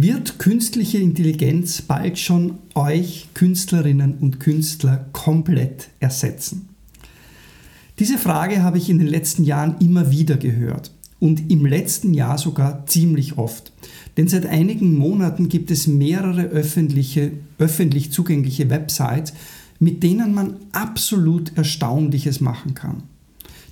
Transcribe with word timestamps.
Wird 0.00 0.38
künstliche 0.38 0.98
Intelligenz 0.98 1.82
bald 1.82 2.20
schon 2.20 2.58
euch 2.76 3.26
Künstlerinnen 3.34 4.18
und 4.18 4.38
Künstler 4.38 5.08
komplett 5.10 5.88
ersetzen? 5.98 6.68
Diese 7.98 8.16
Frage 8.16 8.62
habe 8.62 8.78
ich 8.78 8.90
in 8.90 9.00
den 9.00 9.08
letzten 9.08 9.42
Jahren 9.42 9.74
immer 9.80 10.12
wieder 10.12 10.36
gehört 10.36 10.92
und 11.18 11.50
im 11.50 11.66
letzten 11.66 12.14
Jahr 12.14 12.38
sogar 12.38 12.86
ziemlich 12.86 13.38
oft. 13.38 13.72
Denn 14.16 14.28
seit 14.28 14.46
einigen 14.46 14.96
Monaten 14.96 15.48
gibt 15.48 15.72
es 15.72 15.88
mehrere 15.88 16.42
öffentliche, 16.42 17.32
öffentlich 17.58 18.12
zugängliche 18.12 18.70
Websites, 18.70 19.32
mit 19.80 20.04
denen 20.04 20.32
man 20.32 20.58
absolut 20.70 21.58
Erstaunliches 21.58 22.40
machen 22.40 22.74
kann. 22.74 23.02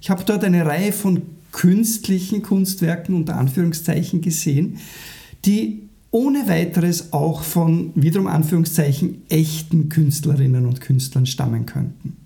Ich 0.00 0.10
habe 0.10 0.24
dort 0.26 0.42
eine 0.42 0.66
Reihe 0.66 0.90
von 0.90 1.22
künstlichen 1.52 2.42
Kunstwerken 2.42 3.14
unter 3.14 3.36
Anführungszeichen 3.36 4.22
gesehen, 4.22 4.78
die 5.44 5.85
ohne 6.16 6.48
weiteres 6.48 7.12
auch 7.12 7.42
von 7.42 7.92
wiederum 7.94 8.26
Anführungszeichen 8.26 9.24
echten 9.28 9.90
Künstlerinnen 9.90 10.64
und 10.64 10.80
Künstlern 10.80 11.26
stammen 11.26 11.66
könnten. 11.66 12.16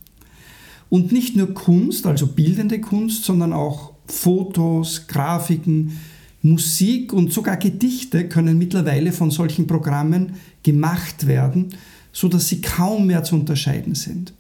Und 0.89 1.11
nicht 1.11 1.35
nur 1.35 1.55
Kunst, 1.55 2.07
also 2.07 2.29
bildende 2.29 2.81
Kunst, 2.81 3.25
sondern 3.25 3.53
auch 3.53 3.95
Fotos, 4.07 5.09
Grafiken, 5.09 5.99
Musik 6.41 7.13
und 7.13 7.33
sogar 7.33 7.57
Gedichte 7.57 8.29
können 8.29 8.59
mittlerweile 8.59 9.11
von 9.11 9.33
solchen 9.33 9.67
Programmen 9.67 10.35
gemacht 10.63 11.27
werden, 11.27 11.71
sodass 12.13 12.47
sie 12.47 12.61
kaum 12.61 13.09
mehr 13.09 13.25
zu 13.25 13.35
unterscheiden 13.35 13.97
sind. 13.97 14.33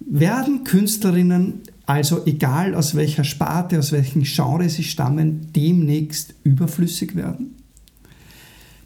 Werden 0.00 0.64
Künstlerinnen 0.64 1.60
also 1.86 2.26
egal 2.26 2.74
aus 2.74 2.96
welcher 2.96 3.22
Sparte, 3.22 3.78
aus 3.78 3.92
welchem 3.92 4.24
Genre 4.24 4.68
sie 4.68 4.82
stammen, 4.82 5.52
demnächst 5.54 6.34
überflüssig 6.42 7.14
werden? 7.14 7.63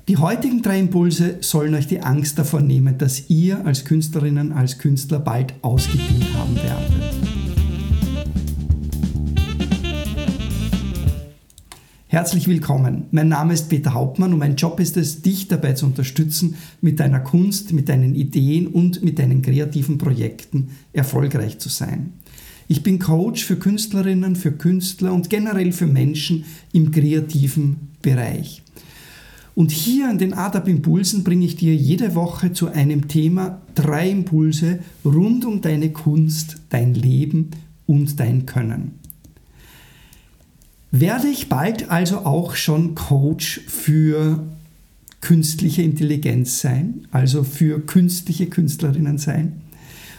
Die 0.08 0.16
heutigen 0.16 0.62
drei 0.62 0.78
Impulse 0.78 1.36
sollen 1.42 1.74
euch 1.74 1.86
die 1.86 2.00
Angst 2.00 2.38
davor 2.38 2.62
nehmen, 2.62 2.96
dass 2.96 3.28
ihr 3.28 3.66
als 3.66 3.84
Künstlerinnen, 3.84 4.52
als 4.52 4.78
Künstler 4.78 5.18
bald 5.18 5.52
ausgedient 5.60 6.32
haben 6.32 6.56
werdet. 6.56 6.92
Herzlich 12.06 12.48
willkommen. 12.48 13.04
Mein 13.10 13.28
Name 13.28 13.52
ist 13.52 13.68
Peter 13.68 13.92
Hauptmann 13.92 14.32
und 14.32 14.38
mein 14.38 14.56
Job 14.56 14.80
ist 14.80 14.96
es, 14.96 15.20
dich 15.20 15.46
dabei 15.46 15.74
zu 15.74 15.84
unterstützen, 15.84 16.54
mit 16.80 17.00
deiner 17.00 17.20
Kunst, 17.20 17.74
mit 17.74 17.90
deinen 17.90 18.14
Ideen 18.14 18.66
und 18.66 19.04
mit 19.04 19.18
deinen 19.18 19.42
kreativen 19.42 19.98
Projekten 19.98 20.70
erfolgreich 20.94 21.58
zu 21.58 21.68
sein. 21.68 22.14
Ich 22.66 22.82
bin 22.82 22.98
Coach 22.98 23.44
für 23.44 23.56
Künstlerinnen, 23.56 24.36
für 24.36 24.52
Künstler 24.52 25.12
und 25.12 25.28
generell 25.28 25.72
für 25.72 25.86
Menschen 25.86 26.46
im 26.72 26.92
kreativen 26.92 27.90
Bereich. 28.00 28.62
Und 29.58 29.72
hier 29.72 30.08
in 30.08 30.18
den 30.18 30.34
ADAP 30.34 30.68
Impulsen 30.68 31.24
bringe 31.24 31.44
ich 31.44 31.56
dir 31.56 31.74
jede 31.74 32.14
Woche 32.14 32.52
zu 32.52 32.68
einem 32.68 33.08
Thema 33.08 33.60
drei 33.74 34.08
Impulse 34.08 34.78
rund 35.04 35.44
um 35.44 35.60
deine 35.62 35.90
Kunst, 35.90 36.58
dein 36.68 36.94
Leben 36.94 37.50
und 37.84 38.20
dein 38.20 38.46
Können. 38.46 38.92
Werde 40.92 41.26
ich 41.26 41.48
bald 41.48 41.90
also 41.90 42.18
auch 42.18 42.54
schon 42.54 42.94
Coach 42.94 43.62
für 43.66 44.46
künstliche 45.20 45.82
Intelligenz 45.82 46.60
sein, 46.60 47.08
also 47.10 47.42
für 47.42 47.80
künstliche 47.80 48.46
Künstlerinnen 48.46 49.18
sein? 49.18 49.62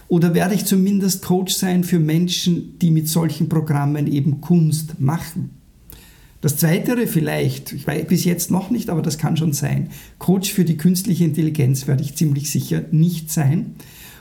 Oder 0.10 0.34
werde 0.34 0.56
ich 0.56 0.66
zumindest 0.66 1.24
Coach 1.24 1.54
sein 1.54 1.86
für 1.86 2.00
Menschen, 2.00 2.78
die 2.80 2.92
mit 2.92 3.08
solchen 3.08 3.48
Programmen 3.48 4.08
eben 4.08 4.42
Kunst 4.42 5.00
machen? 5.00 5.59
Das 6.42 6.56
Zweite 6.56 7.06
vielleicht, 7.06 7.74
ich 7.74 7.86
weiß 7.86 8.08
bis 8.08 8.24
jetzt 8.24 8.50
noch 8.50 8.70
nicht, 8.70 8.90
aber 8.90 9.02
das 9.02 9.18
kann 9.18 9.36
schon 9.36 9.52
sein. 9.52 9.90
Coach 10.20 10.54
für 10.54 10.64
die 10.64 10.78
künstliche 10.78 11.26
Intelligenz 11.26 11.86
werde 11.86 12.04
ich 12.04 12.16
ziemlich 12.16 12.50
sicher 12.50 12.84
nicht 12.92 13.30
sein. 13.30 13.76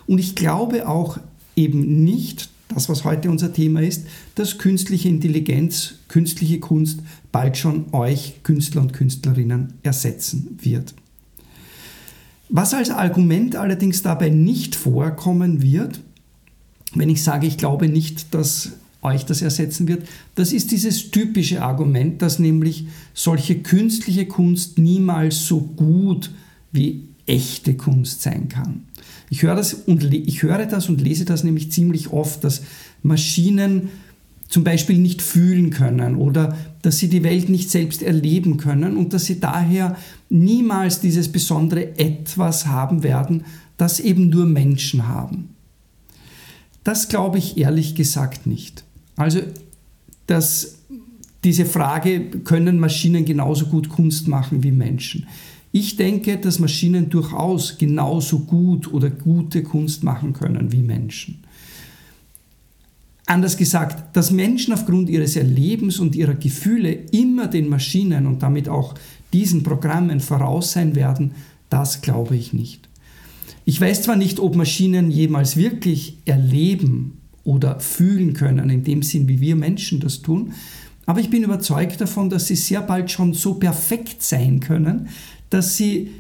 Und 0.06 0.18
ich 0.18 0.34
glaube 0.34 0.88
auch 0.88 1.18
eben 1.54 2.02
nicht, 2.02 2.50
das 2.74 2.88
was 2.88 3.04
heute 3.04 3.30
unser 3.30 3.52
Thema 3.52 3.82
ist, 3.82 4.06
dass 4.34 4.58
künstliche 4.58 5.08
Intelligenz, 5.08 5.94
künstliche 6.08 6.58
Kunst 6.58 7.00
bald 7.30 7.56
schon 7.56 7.92
euch 7.92 8.42
Künstler 8.42 8.82
und 8.82 8.92
Künstlerinnen 8.92 9.74
ersetzen 9.82 10.58
wird. 10.60 10.94
Was 12.48 12.74
als 12.74 12.90
Argument 12.90 13.56
allerdings 13.56 14.02
dabei 14.02 14.30
nicht 14.30 14.74
vorkommen 14.74 15.62
wird, 15.62 16.00
wenn 16.94 17.10
ich 17.10 17.22
sage, 17.22 17.46
ich 17.46 17.58
glaube 17.58 17.88
nicht, 17.88 18.34
dass 18.34 18.72
euch 19.02 19.24
das 19.24 19.42
ersetzen 19.42 19.88
wird, 19.88 20.06
das 20.34 20.52
ist 20.52 20.70
dieses 20.70 21.10
typische 21.10 21.62
Argument, 21.62 22.20
dass 22.20 22.38
nämlich 22.38 22.86
solche 23.14 23.60
künstliche 23.60 24.26
Kunst 24.26 24.78
niemals 24.78 25.46
so 25.46 25.60
gut 25.60 26.30
wie 26.72 27.08
echte 27.26 27.74
Kunst 27.74 28.22
sein 28.22 28.48
kann. 28.48 28.84
Ich 29.30 29.42
höre 29.42 29.54
das 29.54 29.74
und, 29.74 30.02
ich 30.02 30.42
höre 30.42 30.66
das 30.66 30.88
und 30.88 31.00
lese 31.00 31.24
das 31.24 31.44
nämlich 31.44 31.70
ziemlich 31.70 32.12
oft, 32.12 32.42
dass 32.44 32.62
Maschinen 33.02 33.90
zum 34.48 34.64
Beispiel 34.64 34.98
nicht 34.98 35.20
fühlen 35.20 35.70
können 35.70 36.16
oder 36.16 36.56
dass 36.80 36.98
sie 36.98 37.08
die 37.08 37.22
Welt 37.22 37.50
nicht 37.50 37.70
selbst 37.70 38.02
erleben 38.02 38.56
können 38.56 38.96
und 38.96 39.12
dass 39.12 39.26
sie 39.26 39.40
daher 39.40 39.96
niemals 40.30 41.00
dieses 41.00 41.30
besondere 41.30 41.98
Etwas 41.98 42.66
haben 42.66 43.02
werden, 43.02 43.44
das 43.76 44.00
eben 44.00 44.30
nur 44.30 44.46
Menschen 44.46 45.06
haben. 45.06 45.50
Das 46.82 47.08
glaube 47.10 47.36
ich 47.36 47.58
ehrlich 47.58 47.94
gesagt 47.94 48.46
nicht. 48.46 48.84
Also, 49.18 49.40
dass 50.26 50.78
diese 51.44 51.66
Frage, 51.66 52.30
können 52.44 52.78
Maschinen 52.78 53.24
genauso 53.24 53.66
gut 53.66 53.88
Kunst 53.88 54.28
machen 54.28 54.62
wie 54.62 54.72
Menschen? 54.72 55.26
Ich 55.72 55.96
denke, 55.96 56.38
dass 56.38 56.58
Maschinen 56.58 57.10
durchaus 57.10 57.76
genauso 57.76 58.40
gut 58.40 58.92
oder 58.92 59.10
gute 59.10 59.62
Kunst 59.62 60.02
machen 60.02 60.32
können 60.32 60.72
wie 60.72 60.82
Menschen. 60.82 61.44
Anders 63.26 63.58
gesagt, 63.58 64.16
dass 64.16 64.30
Menschen 64.30 64.72
aufgrund 64.72 65.10
ihres 65.10 65.36
Erlebens 65.36 65.98
und 65.98 66.14
ihrer 66.14 66.34
Gefühle 66.34 66.92
immer 67.10 67.46
den 67.46 67.68
Maschinen 67.68 68.26
und 68.26 68.42
damit 68.42 68.70
auch 68.70 68.94
diesen 69.34 69.62
Programmen 69.62 70.20
voraus 70.20 70.72
sein 70.72 70.94
werden, 70.94 71.32
das 71.68 72.00
glaube 72.00 72.36
ich 72.36 72.54
nicht. 72.54 72.88
Ich 73.66 73.78
weiß 73.78 74.02
zwar 74.02 74.16
nicht, 74.16 74.40
ob 74.40 74.56
Maschinen 74.56 75.10
jemals 75.10 75.56
wirklich 75.56 76.16
erleben 76.24 77.18
oder 77.48 77.80
fühlen 77.80 78.34
können, 78.34 78.68
in 78.68 78.84
dem 78.84 79.02
Sinn, 79.02 79.26
wie 79.26 79.40
wir 79.40 79.56
Menschen 79.56 80.00
das 80.00 80.20
tun. 80.20 80.52
Aber 81.06 81.18
ich 81.18 81.30
bin 81.30 81.42
überzeugt 81.42 81.98
davon, 81.98 82.28
dass 82.28 82.46
sie 82.46 82.56
sehr 82.56 82.82
bald 82.82 83.10
schon 83.10 83.32
so 83.32 83.54
perfekt 83.54 84.22
sein 84.22 84.60
können, 84.60 85.08
dass 85.48 85.78
sie 85.78 86.10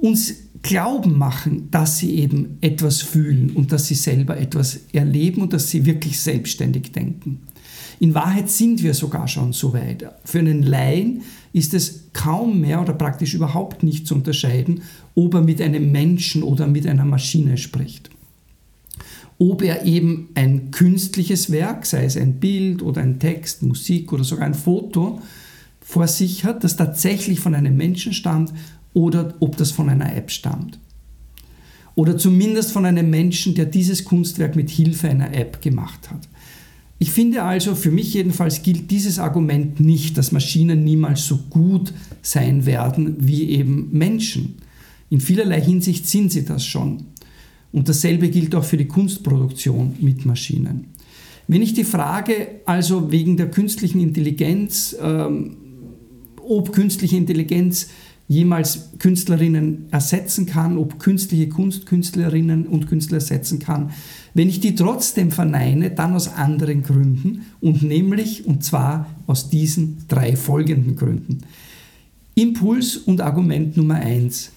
uns 0.00 0.34
glauben 0.62 1.18
machen, 1.18 1.68
dass 1.72 1.98
sie 1.98 2.14
eben 2.20 2.58
etwas 2.60 3.02
fühlen 3.02 3.50
und 3.50 3.72
dass 3.72 3.88
sie 3.88 3.96
selber 3.96 4.38
etwas 4.38 4.78
erleben 4.92 5.42
und 5.42 5.52
dass 5.52 5.70
sie 5.70 5.84
wirklich 5.84 6.20
selbstständig 6.20 6.92
denken. 6.92 7.40
In 7.98 8.14
Wahrheit 8.14 8.48
sind 8.48 8.84
wir 8.84 8.94
sogar 8.94 9.26
schon 9.26 9.52
so 9.52 9.72
weit. 9.72 10.04
Für 10.24 10.38
einen 10.38 10.62
Laien 10.62 11.22
ist 11.52 11.74
es 11.74 12.04
kaum 12.12 12.60
mehr 12.60 12.80
oder 12.80 12.92
praktisch 12.92 13.34
überhaupt 13.34 13.82
nicht 13.82 14.06
zu 14.06 14.14
unterscheiden, 14.14 14.82
ob 15.16 15.34
er 15.34 15.40
mit 15.40 15.60
einem 15.60 15.90
Menschen 15.90 16.44
oder 16.44 16.68
mit 16.68 16.86
einer 16.86 17.06
Maschine 17.06 17.58
spricht 17.58 18.10
ob 19.38 19.62
er 19.62 19.84
eben 19.84 20.28
ein 20.34 20.70
künstliches 20.70 21.50
Werk, 21.50 21.86
sei 21.86 22.04
es 22.04 22.16
ein 22.16 22.40
Bild 22.40 22.82
oder 22.82 23.02
ein 23.02 23.18
Text, 23.18 23.62
Musik 23.62 24.12
oder 24.12 24.24
sogar 24.24 24.46
ein 24.46 24.54
Foto, 24.54 25.20
vor 25.80 26.08
sich 26.08 26.44
hat, 26.44 26.64
das 26.64 26.76
tatsächlich 26.76 27.40
von 27.40 27.54
einem 27.54 27.76
Menschen 27.76 28.12
stammt 28.12 28.52
oder 28.92 29.34
ob 29.40 29.56
das 29.56 29.70
von 29.70 29.88
einer 29.88 30.16
App 30.16 30.30
stammt. 30.30 30.78
Oder 31.94 32.18
zumindest 32.18 32.72
von 32.72 32.84
einem 32.84 33.08
Menschen, 33.08 33.54
der 33.54 33.66
dieses 33.66 34.04
Kunstwerk 34.04 34.56
mit 34.56 34.68
Hilfe 34.68 35.08
einer 35.08 35.34
App 35.34 35.62
gemacht 35.62 36.10
hat. 36.10 36.28
Ich 36.98 37.10
finde 37.10 37.42
also, 37.42 37.74
für 37.74 37.90
mich 37.90 38.14
jedenfalls 38.14 38.62
gilt 38.62 38.90
dieses 38.90 39.18
Argument 39.18 39.80
nicht, 39.80 40.16
dass 40.16 40.32
Maschinen 40.32 40.82
niemals 40.82 41.26
so 41.26 41.38
gut 41.50 41.92
sein 42.22 42.64
werden 42.64 43.16
wie 43.18 43.50
eben 43.50 43.90
Menschen. 43.92 44.56
In 45.10 45.20
vielerlei 45.20 45.60
Hinsicht 45.60 46.08
sind 46.08 46.32
sie 46.32 46.44
das 46.44 46.64
schon. 46.64 47.04
Und 47.76 47.90
dasselbe 47.90 48.30
gilt 48.30 48.54
auch 48.54 48.64
für 48.64 48.78
die 48.78 48.86
Kunstproduktion 48.86 49.96
mit 50.00 50.24
Maschinen. 50.24 50.86
Wenn 51.46 51.60
ich 51.60 51.74
die 51.74 51.84
Frage 51.84 52.62
also 52.64 53.12
wegen 53.12 53.36
der 53.36 53.50
künstlichen 53.50 54.00
Intelligenz, 54.00 54.96
ähm, 54.98 55.58
ob 56.42 56.72
künstliche 56.72 57.18
Intelligenz 57.18 57.88
jemals 58.28 58.92
Künstlerinnen 58.98 59.88
ersetzen 59.90 60.46
kann, 60.46 60.78
ob 60.78 60.98
künstliche 60.98 61.50
Kunst 61.50 61.84
Künstlerinnen 61.84 62.66
und 62.66 62.86
Künstler 62.86 63.18
ersetzen 63.18 63.58
kann, 63.58 63.90
wenn 64.32 64.48
ich 64.48 64.60
die 64.60 64.74
trotzdem 64.74 65.30
verneine, 65.30 65.90
dann 65.90 66.14
aus 66.14 66.28
anderen 66.28 66.82
Gründen 66.82 67.42
und 67.60 67.82
nämlich, 67.82 68.46
und 68.46 68.64
zwar 68.64 69.10
aus 69.26 69.50
diesen 69.50 69.98
drei 70.08 70.34
folgenden 70.34 70.96
Gründen. 70.96 71.42
Impuls 72.36 72.96
und 72.96 73.20
Argument 73.20 73.76
Nummer 73.76 73.96
eins. 73.96 74.50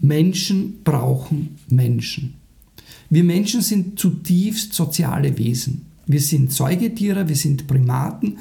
Menschen 0.00 0.82
brauchen 0.82 1.58
Menschen. 1.68 2.34
Wir 3.08 3.24
Menschen 3.24 3.60
sind 3.60 3.98
zutiefst 3.98 4.72
soziale 4.72 5.38
Wesen. 5.38 5.86
Wir 6.06 6.20
sind 6.20 6.52
Säugetiere, 6.52 7.28
wir 7.28 7.36
sind 7.36 7.66
Primaten. 7.66 8.38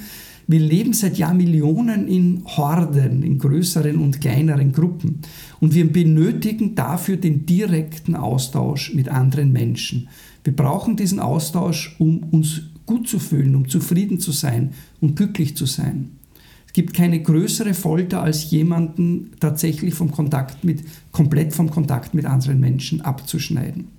Wir 0.47 0.59
leben 0.59 0.93
seit 0.93 1.17
Jahrmillionen 1.17 2.07
in 2.07 2.43
Horden, 2.45 3.23
in 3.23 3.39
größeren 3.39 3.97
und 3.97 4.21
kleineren 4.21 4.71
Gruppen. 4.71 5.21
Und 5.59 5.73
wir 5.73 5.91
benötigen 5.91 6.75
dafür 6.75 7.17
den 7.17 7.45
direkten 7.47 8.15
Austausch 8.15 8.93
mit 8.93 9.09
anderen 9.09 9.51
Menschen. 9.51 10.07
Wir 10.43 10.55
brauchen 10.55 10.95
diesen 10.95 11.19
Austausch, 11.19 11.95
um 11.97 12.21
uns 12.31 12.61
gut 12.85 13.07
zu 13.07 13.17
fühlen, 13.17 13.55
um 13.55 13.67
zufrieden 13.67 14.19
zu 14.19 14.31
sein 14.31 14.73
und 15.01 15.15
glücklich 15.15 15.57
zu 15.57 15.65
sein. 15.65 16.11
Es 16.67 16.73
gibt 16.73 16.93
keine 16.93 17.21
größere 17.21 17.73
Folter, 17.73 18.21
als 18.21 18.51
jemanden 18.51 19.31
tatsächlich 19.39 19.95
vom 19.95 20.11
Kontakt 20.11 20.63
mit, 20.63 20.83
komplett 21.11 21.53
vom 21.53 21.71
Kontakt 21.71 22.13
mit 22.13 22.25
anderen 22.25 22.59
Menschen 22.59 23.01
abzuschneiden. 23.01 23.94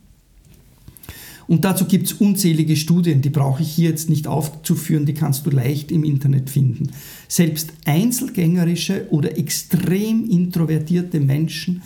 Und 1.49 1.65
dazu 1.65 1.85
gibt 1.85 2.07
es 2.07 2.13
unzählige 2.15 2.77
Studien, 2.77 3.23
die 3.23 3.31
brauche 3.31 3.63
ich 3.63 3.71
hier 3.71 3.91
jetzt 3.91 4.11
nicht 4.11 4.27
aufzuführen, 4.27 5.07
die 5.07 5.15
kannst 5.15 5.47
du 5.47 5.51
leicht 5.51 5.93
im 5.93 6.03
Internet 6.03 6.51
finden. 6.51 6.91
Selbst 7.29 7.73
einzelgängerische 7.85 9.07
oder 9.11 9.39
extrem 9.39 10.29
introvertierte 10.29 11.21
Menschen 11.21 11.83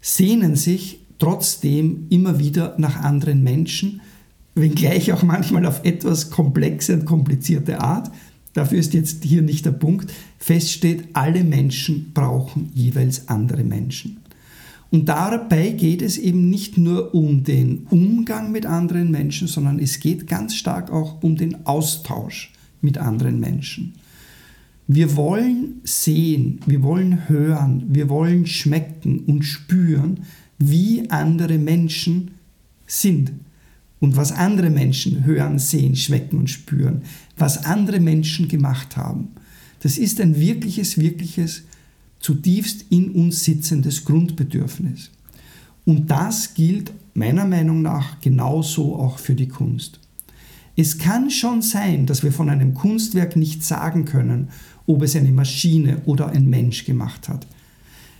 sehnen 0.00 0.56
sich 0.56 1.00
trotzdem 1.18 2.06
immer 2.08 2.38
wieder 2.38 2.74
nach 2.78 2.96
anderen 3.02 3.42
Menschen, 3.42 4.00
wenngleich 4.54 5.12
auch 5.12 5.22
manchmal 5.22 5.66
auf 5.66 5.84
etwas 5.84 6.30
komplexe 6.30 6.94
und 6.94 7.04
komplizierte 7.04 7.80
Art. 7.80 8.10
Dafür 8.54 8.78
ist 8.78 8.94
jetzt 8.94 9.24
hier 9.24 9.42
nicht 9.42 9.66
der 9.66 9.72
Punkt. 9.72 10.12
Feststeht, 10.38 11.08
alle 11.12 11.44
Menschen 11.44 12.12
brauchen 12.14 12.70
jeweils 12.74 13.28
andere 13.28 13.64
Menschen. 13.64 14.17
Und 14.90 15.08
dabei 15.08 15.70
geht 15.70 16.00
es 16.00 16.16
eben 16.16 16.48
nicht 16.48 16.78
nur 16.78 17.14
um 17.14 17.44
den 17.44 17.86
Umgang 17.90 18.52
mit 18.52 18.64
anderen 18.64 19.10
Menschen, 19.10 19.46
sondern 19.46 19.78
es 19.78 20.00
geht 20.00 20.26
ganz 20.26 20.54
stark 20.54 20.90
auch 20.90 21.22
um 21.22 21.36
den 21.36 21.66
Austausch 21.66 22.52
mit 22.80 22.96
anderen 22.96 23.38
Menschen. 23.38 23.94
Wir 24.86 25.16
wollen 25.16 25.82
sehen, 25.84 26.60
wir 26.64 26.82
wollen 26.82 27.28
hören, 27.28 27.84
wir 27.88 28.08
wollen 28.08 28.46
schmecken 28.46 29.20
und 29.20 29.42
spüren, 29.42 30.20
wie 30.58 31.10
andere 31.10 31.58
Menschen 31.58 32.30
sind 32.86 33.32
und 34.00 34.16
was 34.16 34.32
andere 34.32 34.70
Menschen 34.70 35.26
hören, 35.26 35.58
sehen, 35.58 35.94
schmecken 35.94 36.38
und 36.38 36.48
spüren, 36.48 37.02
was 37.36 37.66
andere 37.66 38.00
Menschen 38.00 38.48
gemacht 38.48 38.96
haben. 38.96 39.28
Das 39.80 39.98
ist 39.98 40.20
ein 40.22 40.40
wirkliches, 40.40 40.98
wirkliches 40.98 41.64
zutiefst 42.20 42.86
in 42.90 43.10
uns 43.10 43.44
sitzendes 43.44 44.04
Grundbedürfnis. 44.04 45.10
Und 45.84 46.10
das 46.10 46.54
gilt 46.54 46.92
meiner 47.14 47.46
Meinung 47.46 47.82
nach 47.82 48.20
genauso 48.20 48.96
auch 48.96 49.18
für 49.18 49.34
die 49.34 49.48
Kunst. 49.48 50.00
Es 50.76 50.98
kann 50.98 51.30
schon 51.30 51.62
sein, 51.62 52.06
dass 52.06 52.22
wir 52.22 52.32
von 52.32 52.48
einem 52.48 52.74
Kunstwerk 52.74 53.36
nicht 53.36 53.64
sagen 53.64 54.04
können, 54.04 54.48
ob 54.86 55.02
es 55.02 55.16
eine 55.16 55.32
Maschine 55.32 56.02
oder 56.04 56.28
ein 56.28 56.48
Mensch 56.48 56.84
gemacht 56.84 57.28
hat. 57.28 57.46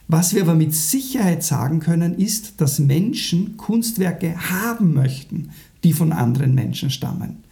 Was 0.09 0.35
wir 0.35 0.43
aber 0.43 0.55
mit 0.55 0.75
Sicherheit 0.75 1.45
sagen 1.45 1.81
können, 1.81 2.15
ist, 2.15 2.61
dass 2.61 2.79
Menschen 2.79 3.57
Kunstwerke 3.59 4.35
haben 4.51 4.95
möchten, 4.95 5.51
die 5.85 5.93
von 5.93 6.13
anderen 6.13 6.55
Menschen 6.55 6.91
stammen 6.91 7.45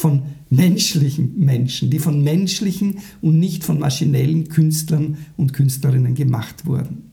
von 0.00 0.22
menschlichen 0.48 1.38
Menschen, 1.38 1.90
die 1.90 1.98
von 1.98 2.24
menschlichen 2.24 3.00
und 3.20 3.38
nicht 3.38 3.64
von 3.64 3.78
maschinellen 3.78 4.48
Künstlern 4.48 5.18
und 5.36 5.52
Künstlerinnen 5.52 6.14
gemacht 6.14 6.64
wurden. 6.64 7.10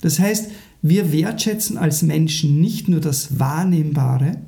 Das 0.00 0.18
heißt, 0.18 0.50
wir 0.82 1.12
wertschätzen 1.12 1.78
als 1.78 2.02
Menschen 2.02 2.60
nicht 2.60 2.88
nur 2.88 3.00
das 3.00 3.38
Wahrnehmbare, 3.38 4.38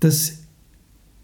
das 0.00 0.38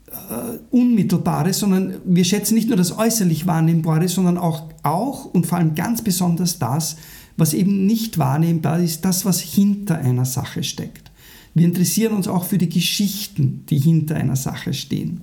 äh, 0.08 0.58
Unmittelbare, 0.70 1.54
sondern 1.54 1.94
wir 2.04 2.24
schätzen 2.24 2.54
nicht 2.54 2.68
nur 2.68 2.76
das 2.76 2.96
äußerlich 2.96 3.46
Wahrnehmbare, 3.46 4.08
sondern 4.08 4.36
auch, 4.36 4.64
auch 4.82 5.24
und 5.24 5.46
vor 5.46 5.56
allem 5.56 5.74
ganz 5.74 6.02
besonders 6.02 6.58
das, 6.58 6.96
was 7.38 7.54
eben 7.54 7.86
nicht 7.86 8.18
wahrnehmbar 8.18 8.80
ist, 8.80 9.06
das, 9.06 9.24
was 9.24 9.40
hinter 9.40 9.96
einer 9.96 10.26
Sache 10.26 10.62
steckt. 10.62 11.10
Wir 11.54 11.64
interessieren 11.64 12.12
uns 12.12 12.28
auch 12.28 12.44
für 12.44 12.58
die 12.58 12.68
Geschichten, 12.68 13.64
die 13.70 13.78
hinter 13.78 14.16
einer 14.16 14.36
Sache 14.36 14.74
stehen. 14.74 15.22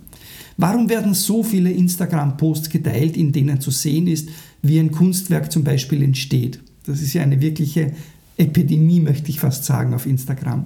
Warum 0.58 0.90
werden 0.90 1.14
so 1.14 1.44
viele 1.44 1.72
Instagram-Posts 1.72 2.70
geteilt, 2.70 3.18
in 3.18 3.32
denen 3.32 3.60
zu 3.60 3.72
sehen 3.72 4.08
ist, 4.08 4.30
wie 4.62 4.80
ein 4.80 4.92
Kunstwerk 4.92 5.52
zum 5.52 5.64
Beispiel 5.64 6.04
entsteht? 6.04 6.60
Das 6.86 7.02
ist 7.02 7.14
ja 7.14 7.24
eine 7.24 7.42
wirkliche 7.42 7.94
Epidemie, 8.38 9.00
möchte 9.00 9.30
ich 9.30 9.40
fast 9.40 9.66
sagen, 9.66 9.94
auf 9.94 10.06
Instagram. 10.06 10.66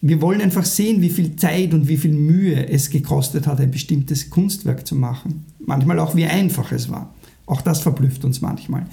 Wir 0.00 0.20
wollen 0.20 0.40
einfach 0.40 0.64
sehen, 0.64 1.00
wie 1.00 1.10
viel 1.10 1.36
Zeit 1.36 1.72
und 1.72 1.88
wie 1.88 1.96
viel 1.96 2.12
Mühe 2.12 2.68
es 2.68 2.90
gekostet 2.90 3.46
hat, 3.46 3.60
ein 3.60 3.70
bestimmtes 3.70 4.28
Kunstwerk 4.30 4.86
zu 4.86 4.94
machen. 4.94 5.44
Manchmal 5.64 5.98
auch, 5.98 6.14
wie 6.14 6.26
einfach 6.26 6.72
es 6.72 6.90
war. 6.90 7.14
Auch 7.46 7.62
das 7.62 7.80
verblüfft 7.80 8.24
uns 8.24 8.40
manchmal. 8.40 8.86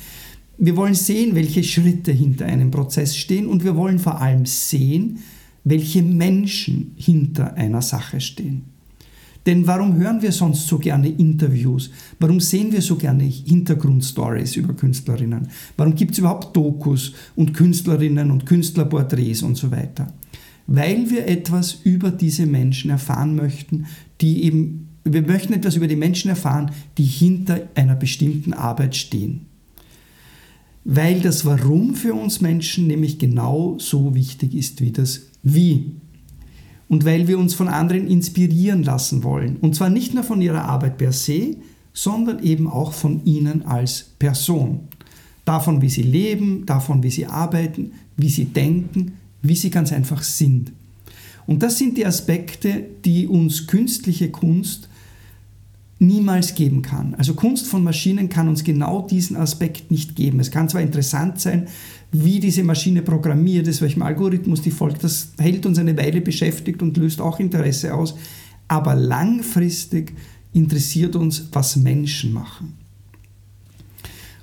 Wir 0.57 0.77
wollen 0.77 0.93
sehen, 0.93 1.35
welche 1.35 1.63
Schritte 1.63 2.11
hinter 2.11 2.45
einem 2.45 2.71
Prozess 2.71 3.17
stehen 3.17 3.47
und 3.47 3.63
wir 3.63 3.75
wollen 3.75 3.99
vor 3.99 4.21
allem 4.21 4.45
sehen, 4.45 5.19
welche 5.63 6.01
Menschen 6.01 6.93
hinter 6.95 7.55
einer 7.55 7.81
Sache 7.81 8.21
stehen. 8.21 8.63
Denn 9.45 9.65
warum 9.65 9.95
hören 9.95 10.21
wir 10.21 10.31
sonst 10.31 10.67
so 10.67 10.77
gerne 10.77 11.09
Interviews? 11.09 11.89
Warum 12.19 12.39
sehen 12.39 12.71
wir 12.71 12.81
so 12.81 12.95
gerne 12.95 13.23
Hintergrundstories 13.23 14.55
über 14.55 14.73
Künstlerinnen? 14.73 15.47
Warum 15.77 15.95
gibt 15.95 16.11
es 16.11 16.19
überhaupt 16.19 16.55
Dokus 16.55 17.13
und 17.35 17.53
Künstlerinnen 17.53 18.29
und 18.29 18.45
Künstlerporträts 18.45 19.41
und 19.41 19.55
so 19.55 19.71
weiter? 19.71 20.13
Weil 20.67 21.09
wir 21.09 21.27
etwas 21.27 21.73
über 21.83 22.11
diese 22.11 22.45
Menschen 22.45 22.91
erfahren 22.91 23.35
möchten, 23.35 23.87
die 24.21 24.43
eben, 24.43 24.89
wir 25.03 25.23
möchten 25.23 25.53
etwas 25.53 25.75
über 25.75 25.87
die 25.87 25.95
Menschen 25.95 26.29
erfahren, 26.29 26.71
die 26.99 27.03
hinter 27.03 27.67
einer 27.73 27.95
bestimmten 27.95 28.53
Arbeit 28.53 28.95
stehen. 28.95 29.47
Weil 30.83 31.19
das 31.19 31.45
Warum 31.45 31.95
für 31.95 32.13
uns 32.13 32.41
Menschen 32.41 32.87
nämlich 32.87 33.17
genau 33.17 33.77
so 33.79 34.13
wichtig 34.13 34.53
ist 34.53 34.81
wie 34.81 34.91
das 34.91 35.21
Wie 35.43 35.95
und 36.91 37.05
weil 37.05 37.29
wir 37.29 37.39
uns 37.39 37.53
von 37.53 37.69
anderen 37.69 38.05
inspirieren 38.05 38.83
lassen 38.83 39.23
wollen. 39.23 39.55
Und 39.61 39.75
zwar 39.75 39.89
nicht 39.89 40.13
nur 40.13 40.25
von 40.25 40.41
ihrer 40.41 40.65
Arbeit 40.65 40.97
per 40.97 41.13
se, 41.13 41.55
sondern 41.93 42.43
eben 42.43 42.67
auch 42.67 42.91
von 42.91 43.23
ihnen 43.23 43.65
als 43.65 44.09
Person. 44.19 44.81
Davon, 45.45 45.81
wie 45.81 45.87
sie 45.87 46.01
leben, 46.01 46.65
davon, 46.65 47.01
wie 47.01 47.09
sie 47.09 47.27
arbeiten, 47.27 47.93
wie 48.17 48.27
sie 48.27 48.43
denken, 48.43 49.13
wie 49.41 49.55
sie 49.55 49.69
ganz 49.69 49.93
einfach 49.93 50.21
sind. 50.21 50.73
Und 51.47 51.63
das 51.63 51.77
sind 51.77 51.95
die 51.95 52.05
Aspekte, 52.05 52.83
die 53.05 53.25
uns 53.25 53.67
künstliche 53.67 54.29
Kunst 54.29 54.89
niemals 55.97 56.55
geben 56.55 56.81
kann. 56.81 57.15
Also 57.15 57.35
Kunst 57.35 57.67
von 57.67 57.85
Maschinen 57.85 58.27
kann 58.27 58.49
uns 58.49 58.65
genau 58.65 59.07
diesen 59.07 59.37
Aspekt 59.37 59.91
nicht 59.91 60.17
geben. 60.17 60.41
Es 60.41 60.51
kann 60.51 60.67
zwar 60.67 60.81
interessant 60.81 61.39
sein, 61.39 61.69
wie 62.11 62.39
diese 62.39 62.63
Maschine 62.63 63.01
programmiert 63.01 63.67
ist, 63.67 63.81
welchem 63.81 64.01
Algorithmus 64.01 64.61
die 64.61 64.71
folgt, 64.71 65.03
das 65.03 65.33
hält 65.37 65.65
uns 65.65 65.79
eine 65.79 65.97
Weile 65.97 66.21
beschäftigt 66.21 66.81
und 66.81 66.97
löst 66.97 67.21
auch 67.21 67.39
Interesse 67.39 67.93
aus, 67.93 68.15
aber 68.67 68.95
langfristig 68.95 70.13
interessiert 70.53 71.15
uns, 71.15 71.47
was 71.51 71.77
Menschen 71.77 72.33
machen. 72.33 72.73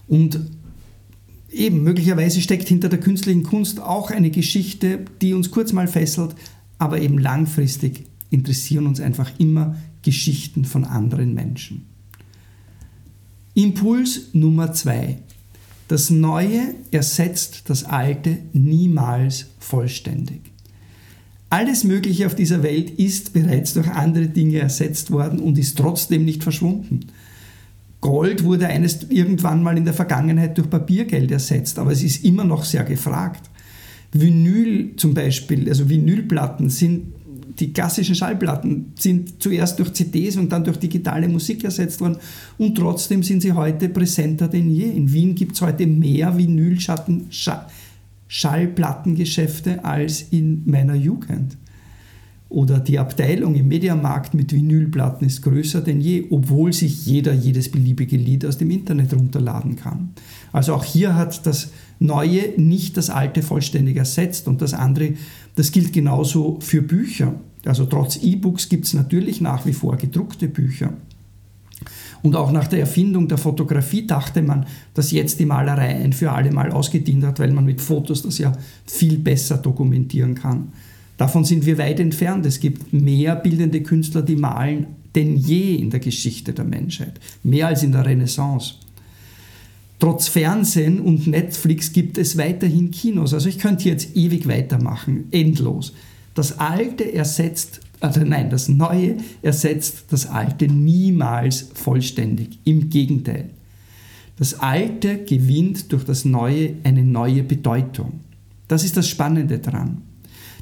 Und 0.07 0.40
eben 1.50 1.83
möglicherweise 1.83 2.40
steckt 2.40 2.69
hinter 2.69 2.88
der 2.88 3.00
künstlichen 3.00 3.43
Kunst 3.43 3.81
auch 3.81 4.11
eine 4.11 4.31
Geschichte, 4.31 5.04
die 5.21 5.35
uns 5.35 5.50
kurz 5.50 5.73
mal 5.73 5.88
fesselt, 5.88 6.35
aber 6.78 7.00
eben 7.00 7.19
langfristig 7.19 8.04
interessieren 8.31 8.87
uns 8.87 9.00
einfach 9.00 9.31
immer 9.38 9.76
Geschichten 10.02 10.64
von 10.64 10.85
anderen 10.85 11.35
Menschen. 11.35 11.87
Impuls 13.54 14.28
Nummer 14.33 14.73
zwei. 14.73 15.19
Das 15.88 16.11
Neue 16.11 16.75
ersetzt 16.90 17.62
das 17.66 17.85
Alte 17.85 18.38
niemals 18.52 19.47
vollständig. 19.59 20.42
Alles 21.50 21.83
Mögliche 21.83 22.26
auf 22.26 22.35
dieser 22.35 22.62
Welt 22.62 22.90
ist 22.90 23.33
bereits 23.33 23.73
durch 23.73 23.88
andere 23.88 24.26
Dinge 24.26 24.59
ersetzt 24.59 25.11
worden 25.11 25.40
und 25.40 25.57
ist 25.57 25.78
trotzdem 25.78 26.26
nicht 26.26 26.42
verschwunden. 26.42 27.07
Gold 28.02 28.45
wurde 28.45 28.68
eines 28.68 29.04
irgendwann 29.09 29.62
mal 29.62 29.78
in 29.78 29.87
der 29.87 29.95
Vergangenheit 29.95 30.59
durch 30.59 30.68
Papiergeld 30.68 31.30
ersetzt, 31.30 31.78
aber 31.78 31.90
es 31.90 32.02
ist 32.02 32.23
immer 32.23 32.45
noch 32.45 32.64
sehr 32.64 32.85
gefragt. 32.85 33.49
Vinyl 34.12 34.95
zum 34.97 35.14
Beispiel, 35.14 35.68
also 35.71 35.88
Vinylplatten 35.88 36.68
sind 36.68 37.14
die 37.59 37.73
klassischen 37.73 38.15
Schallplatten 38.15 38.93
sind 38.99 39.43
zuerst 39.43 39.79
durch 39.79 39.93
CDs 39.93 40.37
und 40.37 40.53
dann 40.53 40.65
durch 40.65 40.79
digitale 40.79 41.29
Musik 41.29 41.65
ersetzt 41.65 42.00
worden 42.00 42.19
und 42.57 42.77
trotzdem 42.77 43.23
sind 43.23 43.43
sie 43.43 43.53
heute 43.53 43.88
präsenter 43.88 44.49
denn 44.49 44.71
je. 44.71 44.91
In 44.91 45.12
Wien 45.12 45.35
gibt 45.35 45.55
es 45.55 45.62
heute 45.62 45.87
mehr 45.87 46.37
Vinylschatten, 46.37 47.29
Schallplattengeschäfte 48.29 49.85
als 49.85 50.27
in 50.31 50.62
meiner 50.67 50.95
Jugend. 50.95 51.57
Oder 52.50 52.79
die 52.79 52.99
Abteilung 52.99 53.55
im 53.57 53.69
Mediamarkt 53.69 54.33
mit 54.33 54.55
Vinylplatten 54.55 55.27
ist 55.27 55.43
größer 55.43 55.83
denn 55.83 56.00
je, 56.00 56.25
obwohl 56.31 56.73
sich 56.73 57.05
jeder 57.05 57.35
jedes 57.35 57.71
beliebige 57.71 58.17
Lied 58.17 58.47
aus 58.47 58.57
dem 58.57 58.71
Internet 58.71 59.12
runterladen 59.12 59.77
kann. 59.77 60.11
Also 60.53 60.75
auch 60.75 60.85
hier 60.85 61.15
hat 61.15 61.47
das 61.47 61.73
Neue 62.00 62.55
nicht 62.57 62.97
das 62.97 63.11
Alte 63.11 63.43
vollständig 63.43 63.97
ersetzt 63.97 64.47
und 64.47 64.62
das 64.62 64.73
andere, 64.73 65.15
das 65.57 65.73
gilt 65.73 65.93
genauso 65.93 66.59
für 66.61 66.81
Bücher. 66.81 67.35
Also 67.65 67.87
trotz 67.87 68.17
E-Books 68.23 68.69
gibt 68.69 68.87
es 68.87 68.95
natürlich 68.95 69.41
nach 69.41 69.67
wie 69.67 69.73
vor 69.73 69.97
gedruckte 69.97 70.49
Bücher. 70.49 70.93
Und 72.23 72.35
auch 72.35 72.50
nach 72.50 72.67
der 72.67 72.81
Erfindung 72.81 73.29
der 73.29 73.38
Fotografie 73.38 74.07
dachte 74.07 74.43
man, 74.43 74.67
dass 74.95 75.12
jetzt 75.12 75.38
die 75.38 75.47
Malerei 75.47 75.95
ein 75.97 76.12
für 76.12 76.33
alle 76.33 76.50
Mal 76.50 76.73
ausgedient 76.73 77.25
hat, 77.25 77.38
weil 77.38 77.53
man 77.53 77.65
mit 77.65 77.81
Fotos 77.81 78.23
das 78.23 78.38
ja 78.38 78.53
viel 78.87 79.19
besser 79.19 79.59
dokumentieren 79.59 80.35
kann. 80.35 80.73
Davon 81.17 81.45
sind 81.45 81.67
wir 81.67 81.79
weit 81.79 82.00
entfernt. 82.00 82.47
Es 82.47 82.61
gibt 82.61 82.93
mehr 82.93 83.37
bildende 83.37 83.83
Künstler, 83.83 84.23
die 84.23 84.37
malen, 84.37 84.87
denn 85.15 85.37
je 85.37 85.77
in 85.77 85.91
der 85.91 86.00
Geschichte 86.00 86.53
der 86.53 86.65
Menschheit. 86.65 87.21
Mehr 87.43 87.69
als 87.69 87.83
in 87.83 87.93
der 87.93 88.07
Renaissance. 88.07 88.75
Trotz 89.99 90.29
Fernsehen 90.29 91.00
und 91.00 91.27
Netflix 91.27 91.93
gibt 91.93 92.19
es 92.19 92.38
weiterhin 92.38 92.93
Kinos. 92.93 93.35
Also 93.35 93.49
ich 93.49 93.59
könnte 93.59 93.88
jetzt 93.88 94.17
ewig 94.17 94.47
weitermachen, 94.47 95.25
endlos. 95.33 95.93
Das 96.38 96.61
Alte 96.61 97.12
ersetzt, 97.12 97.80
also 97.99 98.21
nein, 98.21 98.49
das 98.49 98.68
Neue 98.68 99.16
ersetzt 99.42 100.04
das 100.11 100.26
Alte 100.26 100.68
niemals 100.68 101.71
vollständig. 101.75 102.61
Im 102.62 102.90
Gegenteil. 102.90 103.50
Das 104.38 104.61
Alte 104.61 105.25
gewinnt 105.25 105.90
durch 105.90 106.04
das 106.04 106.25
Neue 106.25 106.75
eine 106.85 107.02
neue 107.02 107.42
Bedeutung. 107.42 108.21
Das 108.68 108.85
ist 108.85 108.97
das 108.97 109.09
Spannende 109.09 109.59
daran. 109.59 110.02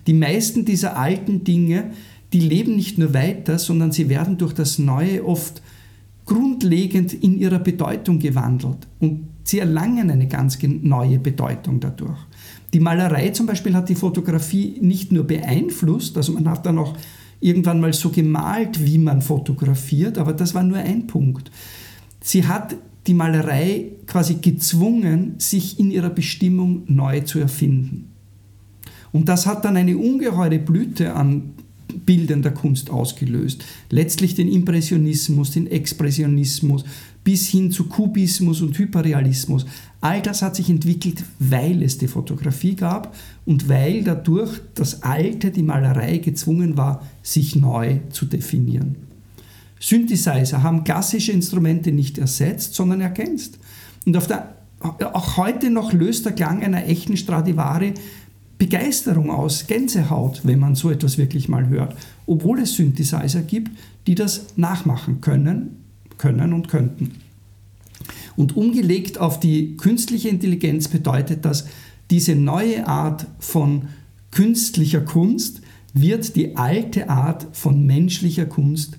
Die 0.07 0.15
meisten 0.15 0.65
dieser 0.65 0.97
alten 0.97 1.45
Dinge, 1.45 1.91
die 2.33 2.41
leben 2.41 2.75
nicht 2.75 2.97
nur 2.97 3.13
weiter, 3.13 3.59
sondern 3.59 3.93
sie 3.93 4.09
werden 4.09 4.39
durch 4.39 4.55
das 4.55 4.79
Neue 4.79 5.27
oft 5.27 5.61
grundlegend 6.25 7.13
in 7.13 7.39
ihrer 7.39 7.59
Bedeutung 7.59 8.19
gewandelt 8.19 8.79
und 8.99 9.29
sie 9.45 9.59
erlangen 9.59 10.11
eine 10.11 10.27
ganz 10.27 10.59
neue 10.63 11.19
Bedeutung 11.19 11.81
dadurch. 11.81 12.19
Die 12.77 12.81
Malerei 12.81 13.31
zum 13.31 13.47
Beispiel 13.47 13.75
hat 13.75 13.89
die 13.89 13.95
Fotografie 13.95 14.77
nicht 14.83 15.11
nur 15.11 15.25
beeinflusst, 15.25 16.15
also 16.19 16.33
man 16.33 16.47
hat 16.47 16.67
dann 16.67 16.79
auch 16.79 16.95
irgendwann 17.41 17.81
mal 17.81 17.95
so 17.95 18.11
gemalt, 18.11 18.85
wie 18.85 18.99
man 18.99 19.23
fotografiert, 19.23 20.19
aber 20.19 20.35
das 20.35 20.55
war 20.55 20.63
nur 20.63 20.77
ein 20.77 21.07
Punkt. 21.07 21.51
Sie 22.21 22.47
hat 22.47 22.77
die 23.07 23.15
Malerei 23.15 23.93
quasi 24.07 24.35
gezwungen, 24.43 25.37
sich 25.39 25.81
in 25.81 25.91
ihrer 25.91 26.11
Bestimmung 26.11 26.83
neu 26.87 27.21
zu 27.21 27.39
erfinden. 27.39 28.11
Und 29.11 29.31
das 29.31 29.47
hat 29.47 29.65
dann 29.65 29.79
eine 29.79 29.97
ungeheure 29.97 30.59
Blüte 30.59 31.15
an 31.15 31.55
Bildern 32.01 32.43
der 32.43 32.53
Kunst 32.53 32.91
ausgelöst. 32.91 33.65
Letztlich 33.91 34.35
den 34.35 34.49
Impressionismus, 34.49 35.51
den 35.51 35.67
Expressionismus 35.67 36.85
bis 37.25 37.49
hin 37.49 37.73
zu 37.73 37.85
Kubismus 37.89 38.61
und 38.61 38.79
Hyperrealismus. 38.79 39.67
All 40.01 40.23
das 40.23 40.43
hat 40.43 40.55
sich 40.55 40.71
entwickelt, 40.71 41.25
weil 41.41 41.83
es 41.83 41.99
die 41.99 42.07
Fotografie 42.07 42.77
gab 42.77 43.17
und 43.45 43.69
weil 43.69 44.05
dadurch 44.05 44.61
das 44.75 45.03
Alte, 45.03 45.51
die 45.51 45.65
Malerei 45.65 46.19
gezwungen 46.19 46.77
war, 46.77 47.05
sich 47.23 47.57
neu 47.57 47.99
zu 48.11 48.27
definieren. 48.27 48.95
Synthesizer 49.81 50.63
haben 50.63 50.85
klassische 50.85 51.33
Instrumente 51.33 51.93
nicht 51.93 52.19
ersetzt, 52.19 52.75
sondern 52.75 53.01
ergänzt. 53.01 53.59
Und 54.05 54.13
der, 54.13 54.55
auch 54.81 55.37
heute 55.37 55.71
noch 55.71 55.93
löst 55.93 56.27
der 56.27 56.33
Klang 56.33 56.63
einer 56.63 56.87
echten 56.87 57.17
Stradivari 57.17 57.95
Begeisterung 58.59 59.31
aus, 59.31 59.67
Gänsehaut, 59.67 60.41
wenn 60.45 60.59
man 60.59 60.75
so 60.75 60.91
etwas 60.91 61.19
wirklich 61.19 61.49
mal 61.49 61.69
hört, 61.69 61.95
obwohl 62.27 62.61
es 62.61 62.75
Synthesizer 62.75 63.43
gibt, 63.43 63.71
die 64.07 64.15
das 64.15 64.47
nachmachen 64.57 65.21
können, 65.21 65.85
können 66.17 66.53
und 66.53 66.69
könnten. 66.69 67.17
Und 68.37 68.57
umgelegt 68.57 69.19
auf 69.19 69.41
die 69.41 69.77
künstliche 69.77 70.29
Intelligenz 70.29 70.89
bedeutet 70.89 71.45
das, 71.45 71.67
diese 72.11 72.35
neue 72.35 72.87
Art 72.87 73.27
von 73.39 73.89
künstlicher 74.31 75.01
Kunst 75.01 75.63
wird 75.93 76.37
die 76.37 76.57
alte 76.57 77.09
Art 77.09 77.47
von 77.53 77.85
menschlicher 77.87 78.47
Kunst 78.47 78.97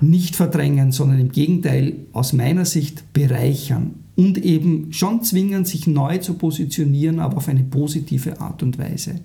nicht 0.00 0.36
verdrängen, 0.36 0.92
sondern 0.92 1.18
im 1.18 1.32
Gegenteil 1.32 2.06
aus 2.12 2.32
meiner 2.32 2.64
Sicht 2.64 3.12
bereichern 3.12 4.03
und 4.16 4.38
eben 4.38 4.92
schon 4.92 5.22
zwingen, 5.22 5.64
sich 5.64 5.86
neu 5.86 6.18
zu 6.18 6.34
positionieren, 6.34 7.18
aber 7.18 7.38
auf 7.38 7.48
eine 7.48 7.64
positive 7.64 8.40
Art 8.40 8.62
und 8.62 8.78
Weise. 8.78 9.20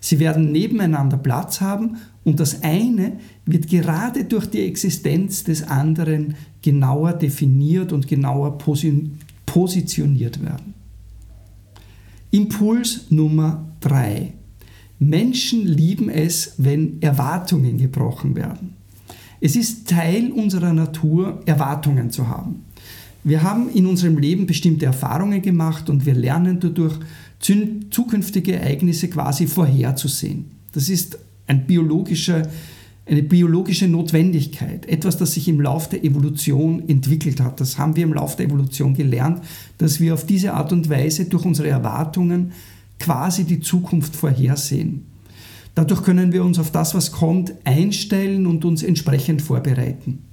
Sie 0.00 0.20
werden 0.20 0.52
nebeneinander 0.52 1.16
Platz 1.16 1.60
haben 1.60 1.96
und 2.24 2.38
das 2.38 2.62
eine 2.62 3.18
wird 3.46 3.68
gerade 3.68 4.24
durch 4.24 4.46
die 4.46 4.60
Existenz 4.60 5.42
des 5.44 5.64
anderen 5.64 6.34
genauer 6.62 7.14
definiert 7.14 7.92
und 7.92 8.06
genauer 8.06 8.58
positioniert 8.58 10.42
werden. 10.42 10.74
Impuls 12.30 13.10
Nummer 13.10 13.64
drei: 13.80 14.34
Menschen 15.00 15.66
lieben 15.66 16.10
es, 16.10 16.54
wenn 16.58 17.02
Erwartungen 17.02 17.78
gebrochen 17.78 18.36
werden. 18.36 18.74
Es 19.40 19.56
ist 19.56 19.88
Teil 19.88 20.32
unserer 20.32 20.72
Natur, 20.72 21.40
Erwartungen 21.46 22.10
zu 22.10 22.28
haben. 22.28 22.64
Wir 23.28 23.42
haben 23.42 23.68
in 23.68 23.84
unserem 23.84 24.16
Leben 24.16 24.46
bestimmte 24.46 24.86
Erfahrungen 24.86 25.42
gemacht 25.42 25.90
und 25.90 26.06
wir 26.06 26.14
lernen 26.14 26.60
dadurch, 26.60 26.94
zukünftige 27.38 28.56
Ereignisse 28.56 29.08
quasi 29.08 29.46
vorherzusehen. 29.46 30.46
Das 30.72 30.88
ist 30.88 31.18
ein 31.46 31.66
biologischer, 31.66 32.48
eine 33.04 33.22
biologische 33.22 33.86
Notwendigkeit, 33.86 34.86
etwas, 34.86 35.18
das 35.18 35.34
sich 35.34 35.46
im 35.46 35.60
Laufe 35.60 35.90
der 35.90 36.04
Evolution 36.04 36.88
entwickelt 36.88 37.40
hat. 37.40 37.60
Das 37.60 37.78
haben 37.78 37.96
wir 37.96 38.04
im 38.04 38.14
Laufe 38.14 38.38
der 38.38 38.46
Evolution 38.46 38.94
gelernt, 38.94 39.42
dass 39.76 40.00
wir 40.00 40.14
auf 40.14 40.24
diese 40.24 40.54
Art 40.54 40.72
und 40.72 40.88
Weise 40.88 41.26
durch 41.26 41.44
unsere 41.44 41.68
Erwartungen 41.68 42.52
quasi 42.98 43.44
die 43.44 43.60
Zukunft 43.60 44.16
vorhersehen. 44.16 45.04
Dadurch 45.74 46.02
können 46.02 46.32
wir 46.32 46.44
uns 46.44 46.58
auf 46.58 46.72
das, 46.72 46.94
was 46.94 47.12
kommt, 47.12 47.52
einstellen 47.64 48.46
und 48.46 48.64
uns 48.64 48.82
entsprechend 48.82 49.42
vorbereiten. 49.42 50.24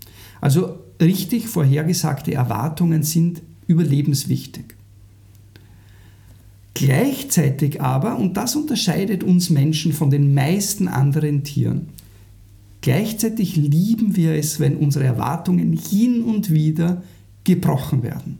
Also 0.41 0.84
richtig 1.01 1.47
vorhergesagte 1.47 2.33
Erwartungen 2.33 3.03
sind 3.03 3.41
überlebenswichtig. 3.67 4.75
Gleichzeitig 6.73 7.81
aber, 7.81 8.17
und 8.17 8.35
das 8.35 8.55
unterscheidet 8.55 9.23
uns 9.23 9.49
Menschen 9.49 9.93
von 9.93 10.09
den 10.09 10.33
meisten 10.33 10.87
anderen 10.89 11.43
Tieren, 11.43 11.87
gleichzeitig 12.81 13.55
lieben 13.55 14.15
wir 14.15 14.33
es, 14.33 14.59
wenn 14.59 14.75
unsere 14.75 15.05
Erwartungen 15.05 15.73
hin 15.73 16.21
und 16.21 16.51
wieder 16.51 17.01
gebrochen 17.45 18.03
werden, 18.03 18.39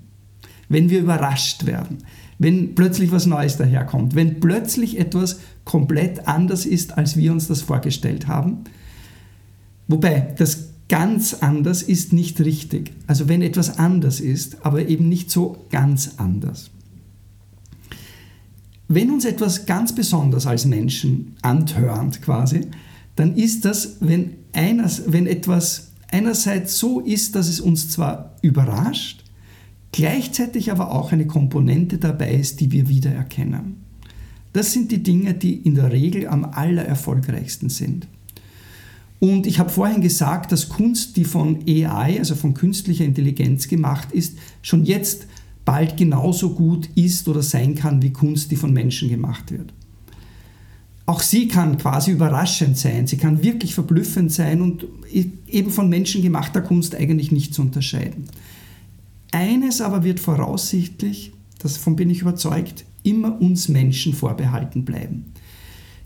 wenn 0.67 0.89
wir 0.89 1.00
überrascht 1.00 1.65
werden, 1.65 2.00
wenn 2.38 2.75
plötzlich 2.75 3.12
was 3.12 3.25
Neues 3.25 3.55
daherkommt, 3.55 4.15
wenn 4.15 4.41
plötzlich 4.41 5.00
etwas 5.00 5.39
komplett 5.63 6.27
anders 6.27 6.65
ist, 6.65 6.97
als 6.97 7.15
wir 7.15 7.31
uns 7.31 7.47
das 7.47 7.62
vorgestellt 7.62 8.27
haben. 8.27 8.65
Wobei 9.88 10.33
das 10.38 10.75
ganz 10.87 11.35
anders 11.35 11.81
ist 11.81 12.13
nicht 12.13 12.39
richtig. 12.41 12.93
Also 13.07 13.27
wenn 13.27 13.41
etwas 13.41 13.77
anders 13.79 14.19
ist, 14.19 14.65
aber 14.65 14.87
eben 14.87 15.09
nicht 15.09 15.31
so 15.31 15.65
ganz 15.71 16.11
anders. 16.17 16.69
Wenn 18.87 19.11
uns 19.11 19.25
etwas 19.25 19.65
ganz 19.65 19.95
besonders 19.95 20.45
als 20.45 20.65
Menschen 20.65 21.35
anhört 21.41 22.21
quasi, 22.21 22.61
dann 23.15 23.35
ist 23.35 23.65
das, 23.65 23.97
wenn, 23.99 24.35
eines, 24.53 25.03
wenn 25.07 25.25
etwas 25.25 25.91
einerseits 26.11 26.77
so 26.77 26.99
ist, 26.99 27.35
dass 27.35 27.47
es 27.47 27.59
uns 27.59 27.89
zwar 27.89 28.35
überrascht, 28.41 29.23
gleichzeitig 29.91 30.71
aber 30.71 30.91
auch 30.91 31.11
eine 31.11 31.25
Komponente 31.25 31.97
dabei 31.97 32.33
ist, 32.35 32.59
die 32.59 32.71
wir 32.71 32.87
wiedererkennen. 32.87 33.77
Das 34.53 34.71
sind 34.71 34.91
die 34.91 35.01
Dinge, 35.01 35.33
die 35.33 35.55
in 35.55 35.75
der 35.75 35.91
Regel 35.91 36.27
am 36.27 36.45
allererfolgreichsten 36.45 37.69
sind. 37.69 38.07
Und 39.19 39.48
ich 39.48 39.60
habe 39.60 39.69
vorhin 39.69 40.01
gesagt, 40.01 40.51
dass 40.51 40.69
Kunst, 40.69 41.17
die 41.17 41.24
von 41.24 41.60
AI, 41.67 42.19
also 42.19 42.36
von 42.36 42.53
künstlicher 42.53 43.05
Intelligenz 43.05 43.67
gemacht 43.67 44.12
ist, 44.12 44.38
schon 44.62 44.86
jetzt 44.86 45.27
bald 45.63 45.98
genauso 45.98 46.53
gut 46.53 46.89
ist 46.95 47.27
oder 47.27 47.41
sein 47.41 47.75
kann 47.75 48.01
wie 48.01 48.12
Kunst, 48.12 48.51
die 48.51 48.55
von 48.55 48.72
Menschen 48.72 49.10
gemacht 49.10 49.51
wird. 49.51 49.74
Auch 51.07 51.22
sie 51.22 51.48
kann 51.48 51.77
quasi 51.77 52.12
überraschend 52.12 52.77
sein, 52.77 53.05
sie 53.05 53.17
kann 53.17 53.43
wirklich 53.43 53.75
verblüffend 53.75 54.31
sein 54.31 54.62
und 54.62 54.88
eben 55.48 55.69
von 55.69 55.88
menschengemachter 55.88 56.62
Kunst 56.62 56.95
eigentlich 56.95 57.31
nicht 57.31 57.53
zu 57.53 57.62
unterscheiden. 57.62 58.25
Eines 59.31 59.81
aber 59.81 60.03
wird 60.03 60.19
voraussichtlich, 60.19 61.31
davon 61.60 61.95
bin 61.95 62.10
ich 62.10 62.22
überzeugt, 62.22 62.86
immer 63.03 63.39
uns 63.39 63.69
Menschen 63.69 64.13
vorbehalten 64.13 64.84
bleiben. 64.84 65.25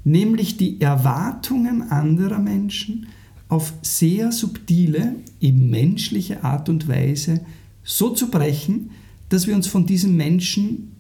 Nämlich 0.03 0.58
die 0.58 0.82
Erwartungen 0.82 1.91
anderer 1.91 2.39
Menschen 2.39 3.08
auf 3.48 3.74
sehr 3.82 4.32
subtile, 4.32 5.15
eben 5.41 5.70
menschliche 5.70 6.44
Art 6.44 6.70
und 6.70 6.88
Weise 6.88 7.41
so 7.84 8.12
zu 8.12 8.29
brechen, 8.29 8.91
dass 9.29 9.48
wir 9.48 9.56
uns 9.56 9.68
von 9.68 9.86
diesem 9.86 10.15
Menschen 10.15 10.91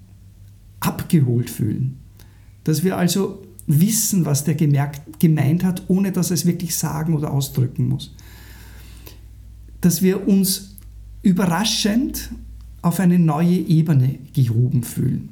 abgeholt 0.79 1.49
fühlen. 1.49 1.97
Dass 2.63 2.83
wir 2.83 2.97
also 2.97 3.43
wissen, 3.67 4.25
was 4.25 4.43
der 4.43 4.55
gemerkt, 4.55 5.19
gemeint 5.19 5.63
hat, 5.63 5.83
ohne 5.87 6.11
dass 6.11 6.31
er 6.31 6.35
es 6.35 6.45
wirklich 6.45 6.75
sagen 6.75 7.13
oder 7.13 7.31
ausdrücken 7.31 7.87
muss. 7.87 8.15
Dass 9.81 10.01
wir 10.01 10.27
uns 10.27 10.75
überraschend 11.21 12.31
auf 12.81 12.99
eine 12.99 13.19
neue 13.19 13.57
Ebene 13.57 14.19
gehoben 14.33 14.83
fühlen. 14.83 15.29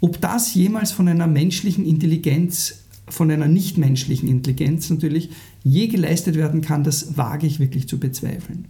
Ob 0.00 0.20
das 0.20 0.54
jemals 0.54 0.92
von 0.92 1.08
einer 1.08 1.26
menschlichen 1.26 1.84
Intelligenz, 1.84 2.84
von 3.08 3.30
einer 3.30 3.48
nichtmenschlichen 3.48 4.28
Intelligenz 4.28 4.90
natürlich, 4.90 5.30
je 5.64 5.88
geleistet 5.88 6.36
werden 6.36 6.60
kann, 6.60 6.84
das 6.84 7.16
wage 7.16 7.46
ich 7.46 7.58
wirklich 7.58 7.88
zu 7.88 7.98
bezweifeln. 7.98 8.66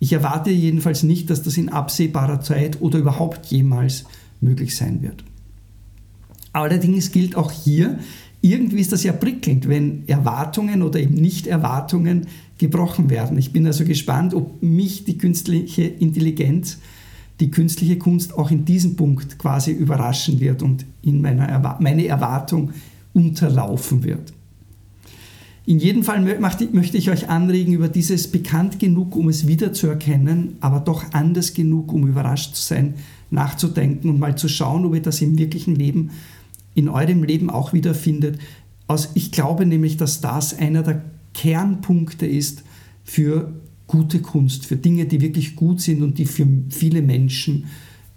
Ich 0.00 0.12
erwarte 0.12 0.50
jedenfalls 0.50 1.02
nicht, 1.02 1.30
dass 1.30 1.42
das 1.42 1.56
in 1.56 1.68
absehbarer 1.68 2.40
Zeit 2.40 2.80
oder 2.80 2.98
überhaupt 2.98 3.46
jemals 3.46 4.04
möglich 4.40 4.76
sein 4.76 5.02
wird. 5.02 5.24
Allerdings 6.52 7.10
gilt 7.10 7.36
auch 7.36 7.50
hier, 7.50 7.98
irgendwie 8.40 8.80
ist 8.80 8.92
das 8.92 9.02
ja 9.02 9.12
prickelnd, 9.12 9.68
wenn 9.68 10.06
Erwartungen 10.06 10.82
oder 10.82 11.00
eben 11.00 11.14
Nicht-Erwartungen 11.14 12.26
gebrochen 12.58 13.08
werden. 13.08 13.38
Ich 13.38 13.52
bin 13.52 13.66
also 13.66 13.84
gespannt, 13.84 14.34
ob 14.34 14.62
mich 14.62 15.04
die 15.04 15.16
künstliche 15.16 15.84
Intelligenz, 15.84 16.78
die 17.40 17.50
künstliche 17.50 17.98
Kunst 17.98 18.36
auch 18.38 18.50
in 18.50 18.64
diesem 18.64 18.96
Punkt 18.96 19.38
quasi 19.38 19.72
überraschen 19.72 20.40
wird 20.40 20.62
und 20.62 20.86
in 21.02 21.20
meiner 21.20 21.76
meine 21.80 22.06
Erwartung 22.06 22.70
unterlaufen 23.12 24.04
wird. 24.04 24.32
In 25.66 25.78
jedem 25.78 26.02
Fall 26.02 26.20
möchte 26.20 26.98
ich 26.98 27.10
euch 27.10 27.30
anregen, 27.30 27.72
über 27.72 27.88
dieses 27.88 28.30
bekannt 28.30 28.78
genug, 28.78 29.16
um 29.16 29.30
es 29.30 29.46
wiederzuerkennen, 29.46 30.56
aber 30.60 30.80
doch 30.80 31.04
anders 31.12 31.54
genug, 31.54 31.90
um 31.92 32.06
überrascht 32.06 32.54
zu 32.54 32.62
sein, 32.62 32.94
nachzudenken 33.30 34.10
und 34.10 34.20
mal 34.20 34.36
zu 34.36 34.48
schauen, 34.48 34.84
ob 34.84 34.94
ihr 34.94 35.00
das 35.00 35.22
im 35.22 35.38
wirklichen 35.38 35.74
Leben, 35.74 36.10
in 36.74 36.90
eurem 36.90 37.22
Leben 37.22 37.48
auch 37.48 37.72
wiederfindet. 37.72 38.38
Ich 39.14 39.32
glaube 39.32 39.64
nämlich, 39.64 39.96
dass 39.96 40.20
das 40.20 40.58
einer 40.58 40.82
der 40.82 41.02
Kernpunkte 41.32 42.26
ist 42.26 42.62
für 43.02 43.54
gute 43.86 44.20
Kunst, 44.20 44.66
für 44.66 44.76
Dinge, 44.76 45.06
die 45.06 45.20
wirklich 45.20 45.56
gut 45.56 45.80
sind 45.80 46.02
und 46.02 46.18
die 46.18 46.24
für 46.24 46.46
viele 46.70 47.02
Menschen, 47.02 47.66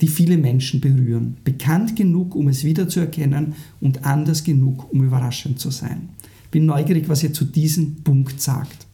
die 0.02 0.08
viele 0.08 0.38
Menschen 0.38 0.80
berühren. 0.80 1.38
Bekannt 1.44 1.96
genug, 1.96 2.36
um 2.36 2.48
es 2.48 2.64
wiederzuerkennen 2.64 3.54
und 3.82 4.06
anders 4.06 4.44
genug, 4.44 4.92
um 4.92 5.04
überraschend 5.04 5.60
zu 5.60 5.72
sein. 5.72 6.10
Bin 6.52 6.66
neugierig, 6.66 7.10
was 7.10 7.24
ihr 7.24 7.34
zu 7.34 7.46
diesem 7.46 8.04
Punkt 8.04 8.42
sagt. 8.42 8.86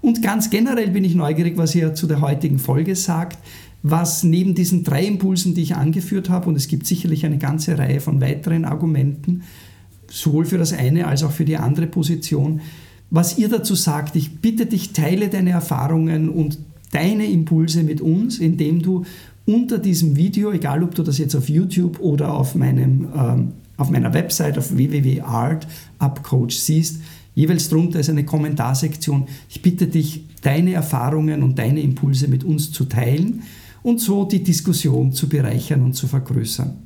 Und 0.00 0.22
ganz 0.22 0.50
generell 0.50 0.90
bin 0.90 1.04
ich 1.04 1.14
neugierig, 1.14 1.56
was 1.56 1.74
ihr 1.74 1.94
zu 1.94 2.06
der 2.06 2.20
heutigen 2.20 2.58
Folge 2.58 2.96
sagt, 2.96 3.38
was 3.82 4.24
neben 4.24 4.54
diesen 4.54 4.82
drei 4.82 5.04
Impulsen, 5.04 5.54
die 5.54 5.62
ich 5.62 5.76
angeführt 5.76 6.30
habe, 6.30 6.48
und 6.48 6.56
es 6.56 6.68
gibt 6.68 6.86
sicherlich 6.86 7.24
eine 7.26 7.38
ganze 7.38 7.78
Reihe 7.78 8.00
von 8.00 8.20
weiteren 8.20 8.64
Argumenten, 8.64 9.42
sowohl 10.10 10.46
für 10.46 10.58
das 10.58 10.72
eine 10.72 11.06
als 11.06 11.22
auch 11.22 11.32
für 11.32 11.44
die 11.44 11.58
andere 11.58 11.86
Position, 11.86 12.60
was 13.10 13.38
ihr 13.38 13.48
dazu 13.48 13.74
sagt. 13.74 14.16
Ich 14.16 14.40
bitte 14.40 14.66
dich, 14.66 14.92
teile 14.92 15.28
deine 15.28 15.50
Erfahrungen 15.50 16.28
und 16.28 16.58
deine 16.92 17.26
Impulse 17.26 17.82
mit 17.82 18.00
uns, 18.00 18.38
indem 18.38 18.82
du 18.82 19.04
unter 19.46 19.78
diesem 19.78 20.16
Video, 20.16 20.52
egal 20.52 20.82
ob 20.82 20.94
du 20.94 21.02
das 21.02 21.18
jetzt 21.18 21.34
auf 21.34 21.48
YouTube 21.48 22.00
oder 22.00 22.34
auf, 22.34 22.54
meinem, 22.54 23.08
ähm, 23.16 23.52
auf 23.76 23.90
meiner 23.90 24.14
Website 24.14 24.56
auf 24.56 24.74
www.art.upcoach 24.74 26.52
siehst, 26.52 27.00
jeweils 27.34 27.68
drunter 27.68 28.00
ist 28.00 28.10
eine 28.10 28.24
Kommentarsektion. 28.24 29.26
Ich 29.48 29.60
bitte 29.60 29.86
dich, 29.86 30.24
deine 30.40 30.72
Erfahrungen 30.74 31.42
und 31.42 31.58
deine 31.58 31.80
Impulse 31.80 32.28
mit 32.28 32.44
uns 32.44 32.70
zu 32.70 32.84
teilen 32.84 33.42
und 33.82 34.00
so 34.00 34.24
die 34.24 34.42
Diskussion 34.42 35.12
zu 35.12 35.28
bereichern 35.28 35.82
und 35.82 35.94
zu 35.94 36.06
vergrößern. 36.06 36.83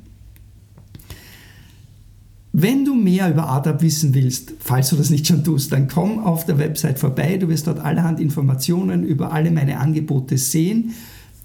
Wenn 2.61 2.83
du 2.83 2.93
mehr 2.93 3.29
über 3.29 3.47
ADAP 3.47 3.83
wissen 3.83 4.13
willst, 4.13 4.51
falls 4.59 4.89
du 4.89 4.97
das 4.97 5.09
nicht 5.09 5.25
schon 5.25 5.45
tust, 5.45 5.71
dann 5.71 5.87
komm 5.87 6.19
auf 6.19 6.45
der 6.45 6.57
Website 6.57 6.99
vorbei. 6.99 7.37
Du 7.37 7.47
wirst 7.47 7.67
dort 7.67 7.79
allerhand 7.79 8.19
Informationen 8.19 9.05
über 9.05 9.31
alle 9.31 9.49
meine 9.49 9.79
Angebote 9.79 10.37
sehen. 10.37 10.93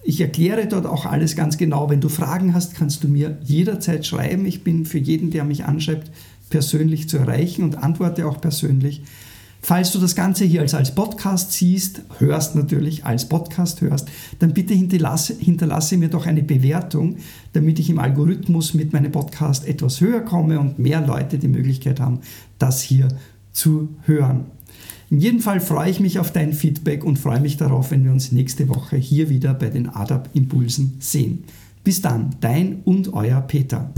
Ich 0.03 0.21
erkläre 0.21 0.67
dort 0.67 0.87
auch 0.87 1.07
alles 1.07 1.37
ganz 1.37 1.57
genau. 1.57 1.89
Wenn 1.89 2.01
du 2.01 2.09
Fragen 2.09 2.53
hast, 2.53 2.75
kannst 2.75 3.05
du 3.05 3.09
mir 3.09 3.39
jederzeit 3.45 4.05
schreiben. 4.05 4.45
Ich 4.45 4.65
bin 4.65 4.87
für 4.87 4.99
jeden, 4.99 5.31
der 5.31 5.45
mich 5.45 5.65
anschreibt, 5.65 6.11
persönlich 6.51 7.09
zu 7.09 7.19
erreichen 7.19 7.63
und 7.63 7.77
antworte 7.77 8.27
auch 8.27 8.41
persönlich. 8.41 9.03
Falls 9.65 9.93
du 9.93 9.99
das 9.99 10.15
Ganze 10.15 10.45
hier 10.45 10.61
als, 10.61 10.75
als 10.75 10.95
Podcast 10.95 11.53
siehst, 11.53 12.03
hörst 12.19 12.55
natürlich, 12.55 13.07
als 13.07 13.31
Podcast 13.31 13.81
hörst, 13.81 14.11
dann 14.39 14.53
bitte 14.53 14.75
hinterlasse, 14.75 15.35
hinterlasse 15.39 15.97
mir 15.97 16.11
doch 16.11 16.27
eine 16.27 16.43
Bewertung, 16.43 17.17
damit 17.55 17.79
ich 17.79 17.89
im 17.89 17.99
Algorithmus 17.99 18.75
mit 18.75 18.93
meinem 18.93 19.11
Podcast 19.11 19.67
etwas 19.67 20.03
höher 20.03 20.21
komme 20.21 20.61
und 20.61 20.79
mehr 20.79 21.01
Leute 21.01 21.39
die 21.39 21.49
Möglichkeit 21.49 21.99
haben, 21.99 22.21
das 22.59 22.83
hier 22.83 23.09
zu 23.53 23.89
hören. 24.03 24.45
In 25.09 25.21
jedem 25.21 25.41
Fall 25.41 25.61
freue 25.61 25.89
ich 25.89 25.99
mich 25.99 26.19
auf 26.19 26.31
dein 26.31 26.53
Feedback 26.53 27.03
und 27.03 27.19
freue 27.19 27.41
mich 27.41 27.57
darauf, 27.57 27.91
wenn 27.91 28.05
wir 28.05 28.13
uns 28.13 28.33
nächste 28.33 28.69
Woche 28.69 28.99
hier 28.99 29.31
wieder 29.31 29.55
bei 29.55 29.71
den 29.71 29.89
ADAP 29.89 30.29
Impulsen 30.35 30.97
sehen. 31.01 31.45
Bis 31.83 32.03
dann, 32.03 32.37
dein 32.43 32.83
und 32.85 33.15
euer 33.15 33.41
Peter. 33.41 33.95